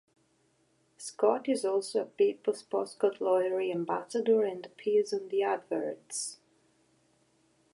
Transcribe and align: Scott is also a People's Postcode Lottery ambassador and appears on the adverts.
Scott 0.97 1.47
is 1.47 1.63
also 1.63 2.01
a 2.01 2.05
People's 2.05 2.63
Postcode 2.63 3.21
Lottery 3.21 3.71
ambassador 3.71 4.43
and 4.43 4.65
appears 4.65 5.13
on 5.13 5.27
the 5.27 5.43
adverts. 5.43 6.39